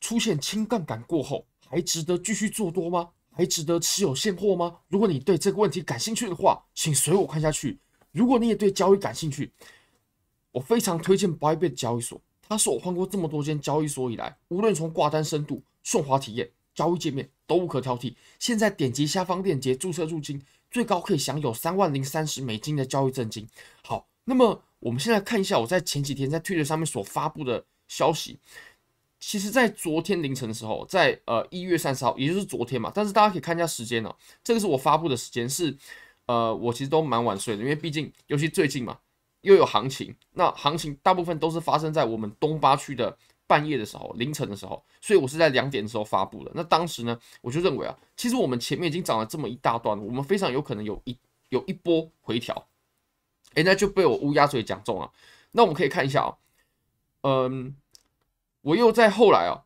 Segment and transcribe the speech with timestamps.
[0.00, 3.08] 出现轻杠杆过后，还值得继续做多吗？
[3.32, 4.76] 还值得持有现货吗？
[4.88, 7.78] 如果你对这个问题感兴趣的话，请随我看下去。
[8.12, 9.52] 如果你也对交易感兴趣，
[10.52, 12.20] 我非常推荐 Bybit 交易所。
[12.42, 18.14] 它是我换过这么多间交易所以来，无论从挂单深度、顺滑体验、交易界面都无可挑剔。
[18.40, 23.48] 现在点击下方链接注册入金，最高可以享有三万零三十美金的交易赠金。
[23.84, 28.40] 好，那么我们现在看一下我在前几天在 Twitter 上面所发布的消息。
[29.20, 32.90] 其实，在昨天凌晨的时候，在呃一月三十号，也就是昨天嘛。
[32.92, 35.76] 但是大家可以看一下时间哦，这个是我发布的时间，是
[36.26, 38.98] 呃我其实都蛮晚睡的，因为毕竟尤其最近嘛。
[39.42, 46.52] 又有行情，那行情大部分都是发生在我们东八区的半夜的时候、凌晨的时候，所以我是在两点的时候发布的。
[46.54, 51.16] 那当时呢，我就认为啊，其实我们前面已经涨了这么一大段，我们非常有可能有一
[51.48, 52.68] 有一波回调。
[53.54, 55.10] 哎，那就被我乌鸦嘴讲中了。
[55.52, 56.36] 那我们可以看一下啊，
[57.22, 57.74] 嗯，
[58.62, 59.62] 我又在后来啊，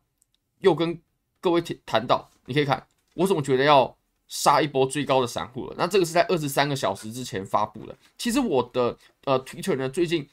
[0.59, 0.99] 又跟
[1.41, 3.95] 各位谈到，你可以看，我怎么觉得要。
[4.27, 7.95] 杀一波最高的散户了，那这个是在二十三个小时之前发布的。
[8.17, 10.27] 其实我的呃 Twitter 呢，最近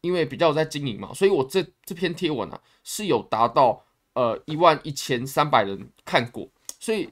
[0.00, 6.48] 因为比较在经营嘛，所以我这这篇贴文啊是有达到呃一万一千三百人看过，
[6.80, 7.08] 所以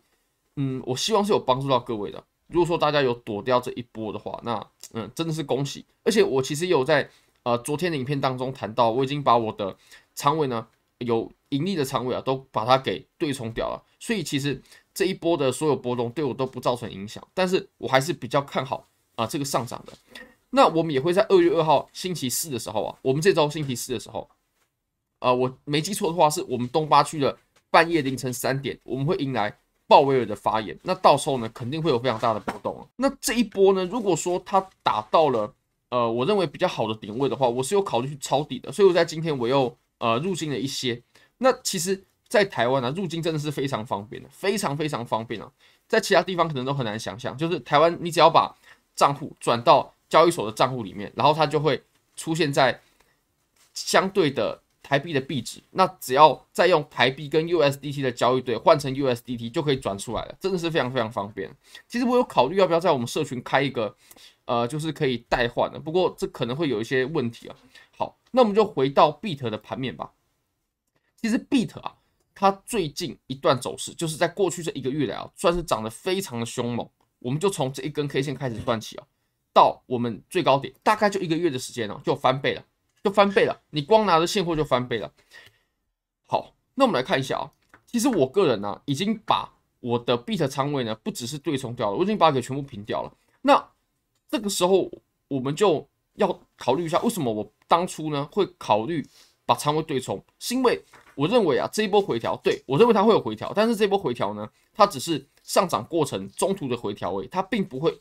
[0.56, 2.22] 嗯，我希望是有帮助到各位的。
[2.48, 5.86] 如果说大家有躲掉这一波的话，那嗯真的是恭喜。
[6.02, 7.08] 而且我其实有在
[7.44, 9.76] 呃昨天的影片当中谈到，我已经把我的
[10.16, 10.66] 仓位呢
[11.04, 14.62] 有盈利的仓位啊都把它给对冲掉了，所以其实。
[14.96, 19.92] 这一波的所有波动对我都不造成影响，但是我还是比较看好啊这个上涨的。
[20.50, 24.30] 那我们也会在二月二号星期四的时候啊，我们这周星期四的时候，
[25.18, 27.36] 呃，我没记错的话，是我们东八区的
[27.72, 30.78] 半夜凌晨三点，我们会迎来鲍威尔的发言。
[30.84, 32.86] 那到时候呢，肯定会有非常大的波动啊。
[32.94, 35.52] 那这一波呢，如果说它打到了
[35.88, 38.70] 呃我认为比较好的点位的话，我是有考虑去抄底的。
[38.70, 41.02] 所以我在今天我又呃入境了一些。
[41.38, 42.04] 那其实。
[42.26, 45.48] 在台湾呢、啊，入境真的是非常方便的，非常非常方便啊！
[45.86, 48.52] 在其他地方可能都很难想象，就是台湾，你只要把
[48.96, 51.80] 账户转到交易所的账户里面，然后它就会
[52.16, 52.80] 出现在
[53.72, 61.48] 相对的台币的币值，那只要再用台币跟 USDT 的交易对换成 USDT 就可以转出来了，真的是非常非常方便。
[61.86, 63.94] 其实我有考虑要不要在我们社群开一个，
[64.46, 67.54] 呃，就是可以代换的，不过这可能会有一些问题啊。
[68.04, 70.12] 好，那我们就回到 Beat 的盘面吧。
[71.16, 71.96] 其实 Beat 啊。
[72.36, 76.84] 它最近一段走势，就是在过去这一个月来啊，算是涨得非常的凶猛。
[77.20, 79.06] 我们就从这一根 K 线开始算起啊，
[79.52, 82.64] 到我们最高点，大概就一个月的时间呢，就翻倍了，
[83.04, 83.62] 就翻倍了。
[83.70, 85.12] 你光拿着现货就翻倍了。
[86.26, 87.52] 好，那我们来看一下啊，
[87.86, 93.16] 其实我个人呢，已经把我的 BIT 仓位呢，不只是对冲掉了，我已经把它给全部平掉了。
[93.42, 93.64] 那
[94.28, 94.90] 这个时候，
[95.28, 99.06] 我们就要考虑一下，为什么我当初呢会考虑
[99.46, 100.82] 把仓位对冲，是因为。
[101.16, 107.96] 我认为啊，这一波回调，对，我认为它会有回调，但是这波回调呢，它只是上涨过程中途的回调而已，它并不会，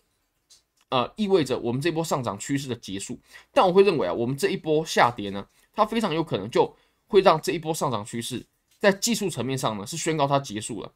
[0.90, 3.19] 呃，意味着我们这波上涨趋势的结束。
[3.51, 6.75] 但我会认为啊，我们这一波下跌呢，它非常有可能就
[7.06, 8.44] 会让这一波上涨趋势
[8.80, 10.91] 在技术层面上呢是宣告它结束了，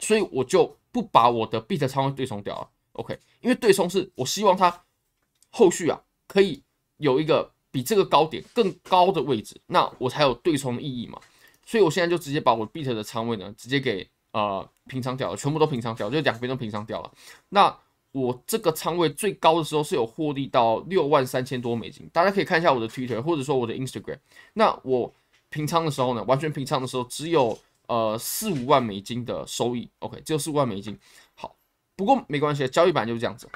[0.00, 4.84] 所以我就不把我的 BIT 仓位对冲掉了，OK，因为对冲是我希望它
[5.50, 6.64] 后续啊可以
[6.96, 11.20] 有一个比这个高点更高的位置，那我才有对冲的意义嘛。
[11.66, 17.12] 所以我现在就直接把我 BIT 的仓位呢，直接给呃平仓掉了，全部都平仓掉，就两边都平仓掉了。
[17.50, 17.76] 那
[18.12, 24.16] 我这个仓位最高的时候是有获利到六万三千多美金，大家可以看一下我的 Twitter 或者说我的 Instagram。
[24.54, 25.12] 那我
[25.50, 27.58] 平仓的时候呢，完全平仓的时候只有
[27.88, 30.98] 呃四五万美金的收益，OK，只有四五万美金。
[31.34, 31.54] 好，
[31.94, 33.46] 不过没关系，交易版就是这样子。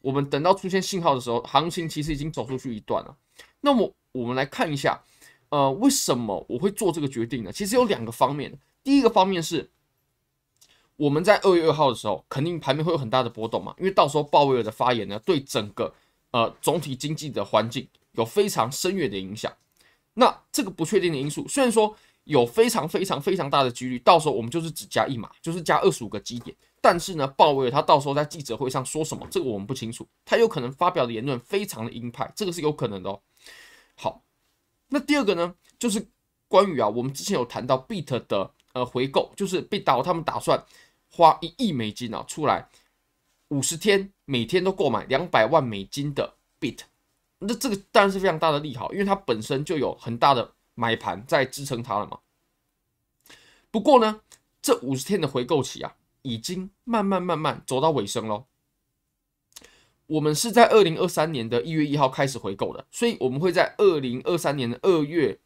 [0.00, 3.16] 我们等到出现信号的时候，行情其实已经走出去一段了。
[3.60, 5.02] 那么我们来看一下。
[5.52, 7.50] 呃，为什么我会做这个决定呢？
[7.50, 8.56] 其实有两个方面。
[8.84, 9.68] 第一个方面是，
[10.94, 15.92] 我们在二月二号的时候，肯定盘面会有很大的波动嘛，因为到时候鲍威尔的发言呢，对整个
[16.30, 19.52] 呃总体经济的环境有非常深远的影响。
[20.14, 26.56] 那这个不确定的因素，虽然说有非常非常非常大的几率，到时候我们就是只加一码，就是加二十五个基点。
[26.80, 30.06] 但是呢，鲍威尔他到时候在记者会上说什么，这个我们不清楚。
[30.24, 33.20] 他有可能发表的言论非常的鹰派，这个是有可能的哦。
[33.94, 34.22] 好。
[34.92, 36.04] 那第二个呢，就是
[36.48, 40.60] 关于啊，我们之前有谈到 BIT 的呃回购，就是 Bit 他们打算
[41.08, 42.68] 花一亿美金啊出来，
[43.50, 46.80] 五十天每天都购买两百万美金的 BIT，
[47.38, 52.18] 那这个当然是非常大的利好，因为它本身就有很大的买盘在支撑它了嘛。
[53.70, 54.20] 不过呢，
[54.60, 58.46] 这五十天的回购期啊，已经慢慢慢慢走到尾声喽。
[60.06, 65.38] 我们是在二零二三年的一月一号开始回购的，所以我们会在二零二三年的二月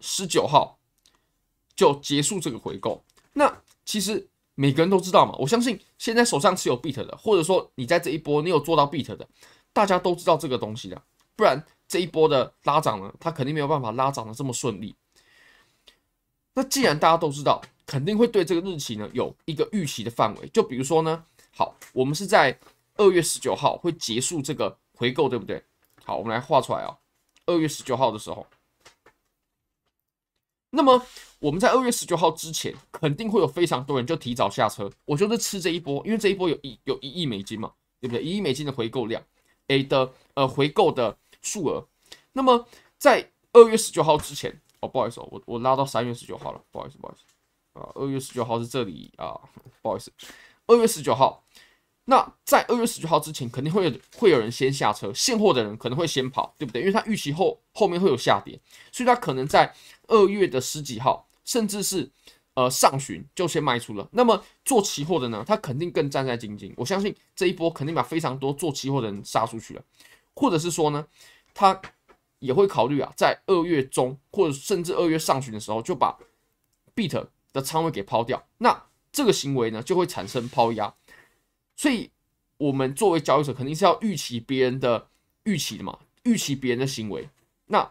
[0.00, 0.78] 十九号
[1.76, 3.04] 就结束这个回购。
[3.34, 9.28] 那其实每个人都知道嘛，我相信现在手上持有 BIT 的，或者说你在这一波你有做到 BIT 的，
[9.74, 11.02] 大家都知道这个东西的，
[11.36, 14.96] 不然这一波的拉涨呢，它肯定没有办法拉涨的这么顺利。
[16.54, 20.48] 那既然大家都知道，肯定会对这个日期呢有一个预期的范围。
[20.50, 22.56] 就比如说呢，好，我们是在
[22.94, 25.60] 二月十九号会结束这个回购，对不对？
[26.04, 26.96] 好，我们来画出来啊，
[27.46, 28.46] 二月十九号的时候。
[30.70, 31.04] 那么
[31.40, 34.88] 我们在二月十九号之前，肯定会有非常多人就提早下车。
[35.04, 38.22] 我就是吃这一波，因为这一波有一有一亿美金嘛，对不对？
[38.22, 39.20] 一亿美金的回购量
[39.66, 41.88] ，A 的呃回购的数额。
[42.34, 47.24] 那么在二月十九号之前，哦，不好意思哦，我我拉到三月十九号了，不好意思，不好意思
[47.80, 49.32] 啊，二月十九号是这里啊，
[49.82, 50.12] 不好意思，
[50.66, 51.42] 二月十九号。
[52.06, 56.82] 那在二月十九号之前，肯定会有会有人先下车，现货的人可能会先跑，对不对？
[56.82, 58.58] 因为他预期后后面会有下跌，
[58.90, 59.72] 所以他可能在
[60.08, 62.10] 二月的十几号，甚至是
[62.54, 64.08] 呃上旬就先卖出了。
[64.10, 66.72] 那么做期货的呢，他肯定更战战兢兢。
[66.76, 69.82] 我相信这一波肯定把非常多做期货的人杀出去了，
[70.34, 71.06] 或者是说呢，
[71.54, 71.80] 他
[72.40, 76.18] 也会考虑啊，在二月中或者甚至二月上旬的时候，就把
[76.96, 78.46] beat 的仓位给抛掉。
[78.58, 80.94] 那这个行为呢，就会产生抛压。
[81.76, 82.10] 所以，
[82.58, 85.08] 我们作为交易者，肯定是要预期别人的
[85.44, 87.28] 预期的嘛，预期别人的行为。
[87.66, 87.90] 那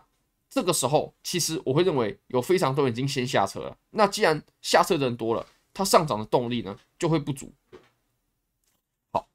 [0.49, 3.77] 这个时候，其实我会认为有非常多人已经先下车了。
[3.91, 7.51] 那既然下车的人多了，它上涨的动力呢就会不足。
[9.11, 9.27] 好，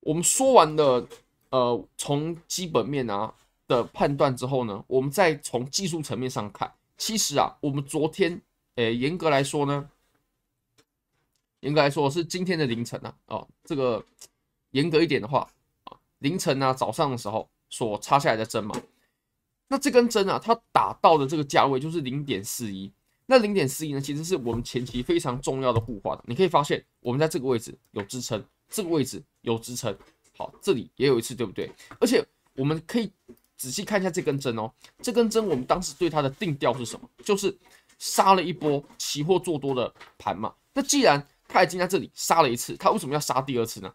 [0.00, 1.08] 我们说完了，
[1.50, 3.34] 呃，从基本面啊
[3.66, 8.40] 的判断之后呢，我们再从技术层面上看，其实啊，我们昨天，
[8.76, 9.90] 诶，严格来说呢。
[11.60, 14.04] 严格来说是今天的凌晨啊，哦，这个
[14.72, 15.48] 严格一点的话
[15.84, 18.78] 啊，凌晨啊早上的时候所插下来的针嘛，
[19.68, 22.92] 那这根针啊，它打到的这个价位就是零点四一，
[23.24, 26.24] 那零点四一呢，其实是我们前期非常重要的互换的。
[26.26, 29.96] 你可以发现，我们在这个位置有支撑，这个位置有支撑，
[30.36, 31.72] 好，这里也有一次，对不对？
[31.98, 32.22] 而且
[32.56, 33.10] 我们可以
[33.64, 34.70] 仔细看一下这根针哦，
[35.00, 37.08] 这根针我们当时对它的定调是什么？
[37.24, 37.56] 就是
[37.98, 40.52] 杀了一波期货做多的盘嘛。
[40.74, 43.90] 那既然他已经在这里杀了一次，他为什么要杀第二次呢？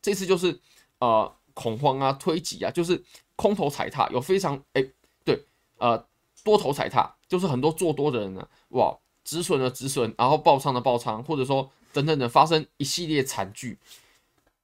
[0.00, 0.56] 这次就是
[1.00, 3.02] 呃恐慌啊、推挤啊，就是
[3.34, 4.86] 空头踩踏，有非常哎、
[5.24, 5.44] 对
[5.78, 6.06] 呃
[6.44, 13.80] 多头踩踏，就是很多做多的人呢，哇止损的止损，然后爆仓的爆仓，或者说等等的发生一系列惨剧，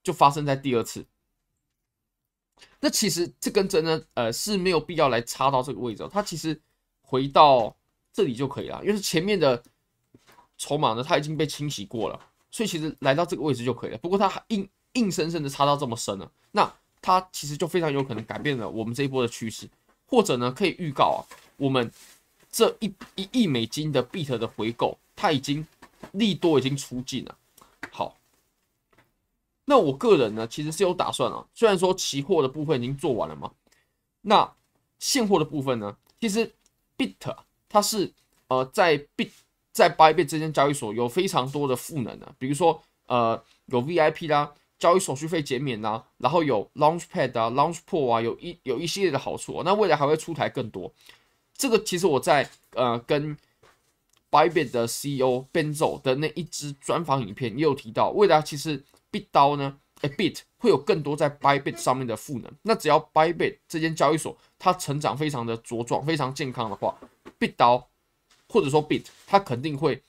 [0.04, 1.04] 就发生在第二次。
[2.80, 6.60] 那其实这根针呢，呃是没有必要来插到这个位置，它其实
[7.02, 7.74] 回到
[8.12, 9.62] 这里就可以了，因为前面的。
[10.56, 12.18] 筹码呢，它已经被清洗过了，
[12.48, 13.98] 所以其实来到这个位置就可以了。
[13.98, 16.72] 不过它还硬硬生生的插到这么深了，那
[17.02, 19.68] 它其实就非常有可能改变了我们这一波的趋势，
[20.06, 21.20] 或者呢可以预告啊，
[21.56, 21.90] 我们
[22.52, 25.66] 这一一亿美金的 BIT 的回购，它已经
[26.12, 27.36] 利多已经出尽了。
[27.90, 28.16] 好，
[29.66, 33.50] 那我个人呢其实是有打算啊，虽然说期货的部分已经做完了嘛，
[34.22, 34.52] 那
[34.98, 36.52] 现货的部分呢，其实
[36.96, 37.34] BIT
[37.68, 38.12] 它是
[38.48, 39.30] 呃在 BIT
[39.72, 49.60] 在 Bybit 这间交易所有非常多的赋能的，比如说呃有 VIP 啦，交易手续费减免啦，然后有 Launchpad 啊、Launchpool 啊，有一有一系列的好处。
[49.64, 50.92] 那未来还会出台更多。
[51.56, 53.36] 这个其实我在呃跟
[54.30, 58.80] Bybit 的 CEO Benzo 的那一支专访影片也有提到，未来其实
[59.14, 62.52] BitDAO 呢，哎 Bit 会有更多在 Bybit 上面的赋能。
[62.62, 66.98] 那只要 Bybit 这间交易所它成长非常的茁壮、非常健康的话
[67.38, 67.88] ，bit 刀。
[68.46, 70.00] 或者说 Bit 它肯定会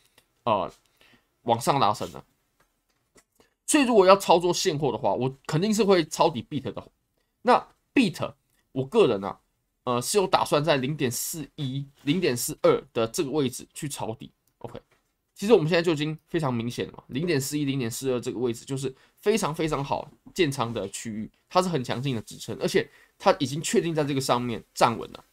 [0.44, 0.72] 呃
[1.44, 2.24] 往上拉升的，
[3.66, 6.92] 所以如果要操作现货的话，我肯定是会抄底 Bit 的。
[7.42, 8.34] 那 Bit
[8.74, 9.40] 我个人啊，
[9.86, 14.30] 呃是有打算在零点四一、零点四二的这个位置去抄底。
[14.60, 14.80] OK，
[15.36, 22.90] 其实我们现在就已经非常明显了嘛，零点四一、零点四二这个位置就是非常非常好建仓的区域，它是很强劲的支撑，而且
[23.20, 25.24] 它已经确定在这个上面站稳了。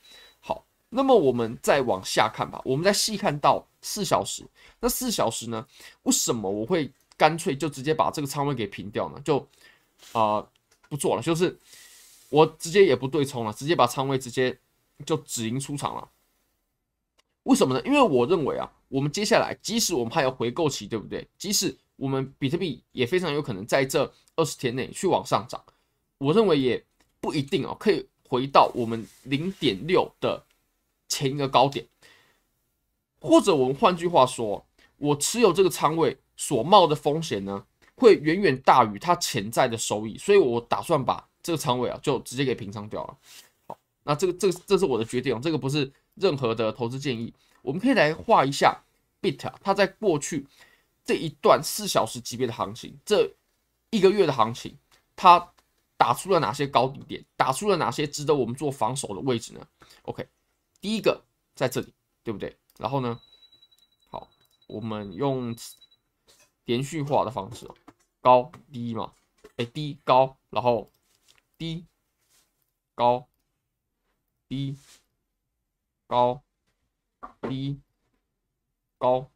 [0.41, 4.45] 好那么我们再往下看吧，我们再细看到四小时。
[4.81, 5.65] 那四小时呢？
[6.03, 9.21] 为什么我会干脆就直接把这个仓位给平掉呢？
[9.25, 9.39] 就
[10.13, 10.45] 啊、
[10.89, 11.57] 不做了，就是
[12.29, 14.59] 我直接也不对冲了，直接把仓位直接
[15.07, 16.09] 就止盈出场了。
[17.45, 17.83] 为什么呢？
[17.85, 21.27] 因为我认为啊，我们接下来即使我们还有回购期，对不对？
[21.39, 25.63] 即使我们比特币也非常有可能在这二十天内去往上涨，
[26.19, 26.85] 我认为也
[27.21, 30.45] 不一定哦，可以回到我们零点六的。
[31.09, 31.87] 前一个高点，
[33.21, 34.65] 或者我们换句话说，
[34.97, 43.19] 我持有这个仓位所冒的风险呢，会远远大于它潜在的收益，所以我打算把这个仓位啊，就直接给平仓掉了。
[43.67, 47.33] 好，那这个这个这是我的决定，这个不是任何的投资建议。
[47.63, 48.83] 我们可以来画一下
[49.21, 50.47] BIT 它在过去
[51.05, 53.33] 这一段四小时级别的行情，这
[53.91, 54.77] 一个月的行情，
[55.15, 55.53] 它
[55.97, 59.67] 打出了哪些高低点，打出了哪些值得我们做防守的位置呢
[60.03, 60.27] ？OK，
[60.81, 61.23] 第一个
[61.55, 62.57] 在这里，对不对？
[62.79, 63.21] 然后呢，
[64.09, 64.29] 好，
[64.67, 65.55] 我们用
[66.65, 67.69] 连续画的方式，
[68.21, 69.13] 高低嘛，
[69.57, 70.91] 哎，低高，然后
[71.57, 71.85] 低
[72.97, 73.29] 高
[74.49, 74.77] 低
[76.13, 76.43] 高
[77.49, 77.81] 低
[78.99, 79.31] 高，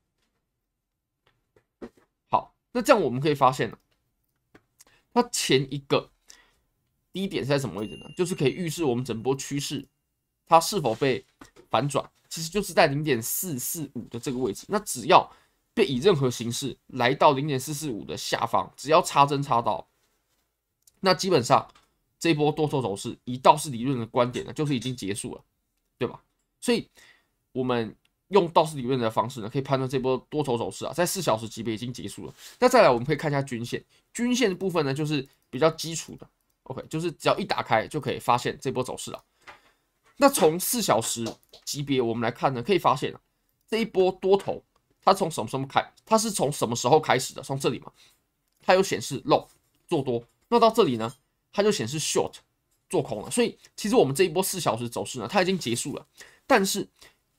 [2.29, 3.79] 好，那这样我们可以发现呢，
[5.15, 6.11] 它前一个
[7.15, 8.07] 低点是在什么位置呢？
[8.15, 9.89] 就是可以预示我们整波趋势
[10.45, 11.25] 它是否被
[11.71, 12.07] 反转。
[12.29, 15.33] 其实就是在零点四四五的这个位置，那只要
[15.73, 19.89] 被以任何形式来到零点四四五的下方，只要插针插到，
[21.01, 21.67] 那基本上
[22.19, 25.43] 这波多头走势以道是理论的观点呢，就是已经结束了，
[25.97, 26.23] 对吧？
[26.61, 26.89] 所以
[27.53, 27.95] 我们
[28.29, 32.35] 用道氏理论的方式呢，可以判断这波多头走势啊，在四小时级别已经结束了。
[32.59, 36.29] 那再来我们可以看一下均线，均线的部分呢，就是比较基础的
[36.65, 39.23] ，OK，就是只要一打开就可以发现这波走势了。
[40.17, 41.25] 那从四小时
[41.65, 43.21] 级别我们来看呢，可以发现啊，
[43.69, 44.63] 这一波多头
[45.05, 45.93] 它从什么时候开？
[46.05, 47.43] 它是从什么时候开始的？
[47.43, 47.93] 从这里嘛，
[48.61, 49.47] 它有显示 long
[49.87, 51.15] 做多，那到这里呢，
[51.53, 52.33] 它就显示 short
[52.89, 53.31] 做空了。
[53.31, 56.07] 所以其实我们这一波四小时走势呢，它已经结束了。
[56.47, 56.87] 但是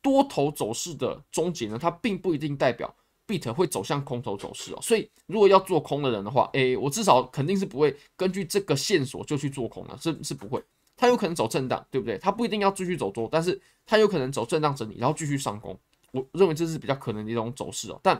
[0.01, 2.93] 多头走势的终结呢，它并不一定代表
[3.25, 4.79] BIT 会走向空头走势哦。
[4.81, 10.63] 所以如果要做空的人的话，诶，我至少肯定是不会根据这个线索就去做空了，是是不会。
[10.95, 12.17] 它有可能走震荡，对不对？
[12.17, 15.77] 它不一定要继续走多，但是它有可能走震荡整理，然后继续上攻。
[16.11, 17.99] 我认为这是比较可能的一种走势哦。
[18.01, 18.19] 但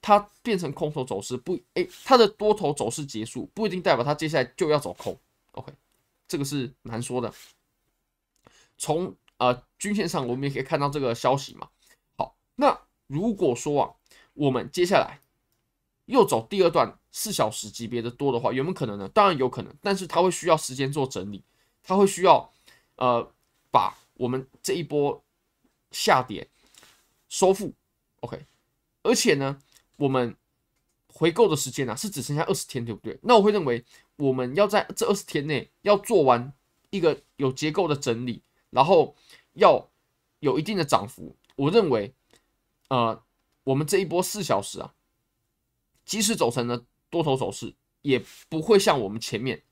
[0.00, 5.18] 它变成空头走势不，诶，它的多头走势结束不一定代表它接下来就要走空。
[5.52, 5.72] OK，
[6.28, 7.32] 这个是难说的。
[8.78, 11.68] 从呃均线上我们也可以看到这个消息嘛。
[12.16, 13.94] 好，那如果说啊，
[14.34, 15.20] 我们接下来
[16.06, 19.08] 又走第二段四小时级别的多的话，有没有可能呢？
[19.08, 21.44] 当然有可能，但是它会需要时间做整理。
[21.88, 22.52] 它会需要，
[22.96, 23.32] 呃，
[23.70, 25.24] 把我们这一波
[25.92, 26.50] 下跌
[27.28, 27.72] 收复
[28.22, 28.44] ，OK，
[29.04, 29.62] 而且呢，
[29.94, 30.36] 我们
[31.18, 33.18] 回购的时间、啊、是只剩下二十天，对不对？
[33.22, 33.82] 那我会认为
[34.16, 36.52] 我们要在这二十天内要做完
[36.90, 39.16] 一个有结构的整理，然后
[39.54, 39.88] 要
[40.40, 41.34] 有一定的涨幅。
[41.56, 42.12] 我认为，
[42.88, 43.22] 呃，
[43.64, 44.92] 我们这一波四小时啊，
[46.04, 49.62] 即使走成了多头走势，也不会像我们前面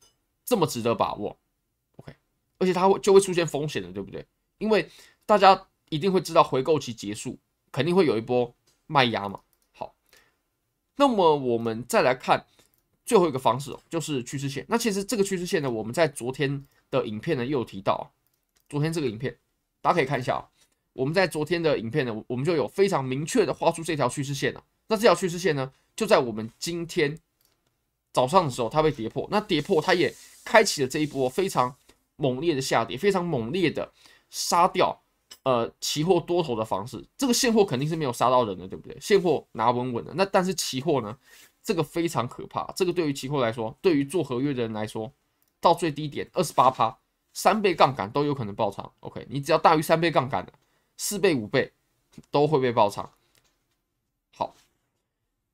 [0.46, 1.38] 这么值得把握。
[1.96, 2.14] OK，
[2.56, 4.24] 而且它会就会出现风险的，对不对？
[4.56, 4.88] 因为
[5.26, 7.38] 大家一定会知道回购期结束，
[7.70, 8.54] 肯定会有一波
[8.86, 9.40] 卖压嘛。
[10.96, 12.46] 那么我们再来看
[13.04, 14.64] 最后一个方式，就是趋势线。
[14.68, 18.12] 那其实这个趋势线呢，我们在昨天的影片呢又有提到。
[18.68, 19.36] 昨天这个影片
[19.80, 20.48] 大家可以看一下啊，
[20.92, 24.64] 我们在昨天的影片呢，我们就有非常明确的画出这条趋势线了。
[24.88, 27.18] 那这条趋势线呢，就在我们今天
[28.12, 29.28] 早上的时候，它被跌破。
[29.30, 31.76] 那跌破，它也开启了这一波非常。
[32.16, 33.92] 猛烈的下跌，非常猛烈的
[34.30, 35.02] 杀掉，
[35.44, 38.98] 呃，期货多头的方式，这个现货肯定是没有杀到人的，对不对？
[39.00, 41.16] 现货拿稳稳的，那但是期货呢？
[41.62, 45.10] 这个非常可怕，这个对于期货来说，对于做合约的人来说，
[45.60, 46.98] 到最低点二十八趴，
[47.32, 48.90] 三倍杠杆都有可能爆仓。
[49.00, 50.52] OK，你只要大于三倍杠杆的，
[50.96, 51.72] 四倍、五倍
[52.30, 53.10] 都会被爆仓。
[54.34, 54.54] 好，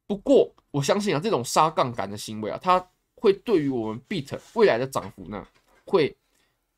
[0.06, 5.46] 不过我相信啊，这种杀杠杆的行为啊，它会对于我们 BIT 未来的涨幅呢，
[5.84, 6.16] 会。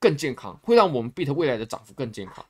[0.00, 2.45] 更健康，会让我们 BIT 未来的涨幅更健康。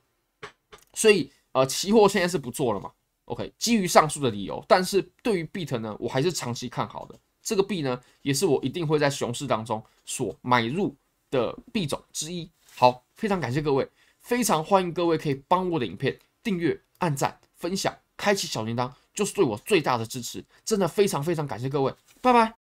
[0.94, 2.90] 所以，呃，期货现在是不做了嘛
[3.26, 7.18] ？OK，基于上述的理由，但是对于 BIT 呢，我还是长期看好的。
[7.42, 10.94] 这个币呢，也是我一定会在熊市当中所买入
[11.30, 12.48] 的币种之一。
[12.76, 13.88] 好，非常感谢各位，
[14.20, 20.44] 非常欢迎各位可以帮我的影片订阅、按赞、分享、开启小铃铛，就是对我最大的支持。
[20.64, 22.61] 真的非常非常感谢各位，拜拜。